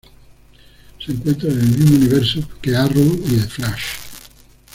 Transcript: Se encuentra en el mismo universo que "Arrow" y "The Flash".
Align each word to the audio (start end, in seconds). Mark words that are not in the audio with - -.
Se 1.05 1.11
encuentra 1.11 1.51
en 1.51 1.59
el 1.59 1.77
mismo 1.77 1.95
universo 1.97 2.39
que 2.59 2.75
"Arrow" 2.75 3.03
y 3.23 3.35
"The 3.35 3.47
Flash". 3.47 3.83